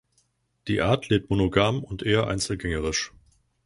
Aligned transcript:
Die 0.67 0.81
Art 0.81 1.09
lebt 1.09 1.29
monogam 1.29 1.83
und 1.83 2.01
eher 2.01 2.25
einzelgängerisch. 2.25 3.11